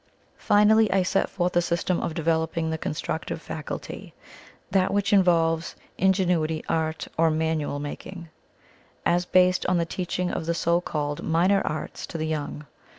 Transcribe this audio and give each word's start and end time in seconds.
Finally, 0.39 0.91
I 0.91 1.03
set 1.03 1.29
forth 1.29 1.55
a 1.55 1.61
system 1.61 1.99
of 2.01 2.15
developing 2.15 2.71
the 2.71 2.77
Constructive 2.79 3.39
Faculty 3.39 4.15
that 4.71 4.91
which 4.91 5.13
involves 5.13 5.75
Ingenuity, 5.99 6.63
Art, 6.67 7.07
or 7.19 7.29
manual 7.29 7.77
making 7.77 8.29
as 9.05 9.25
based 9.25 9.63
on 9.67 9.77
the 9.77 9.85
teaching 9.85 10.31
of 10.31 10.47
the 10.47 10.55
so 10.55 10.81
called 10.81 11.21
Minor 11.21 11.61
Arts 11.63 12.07
to 12.07 12.17
the 12.17 12.25
young. 12.25 12.65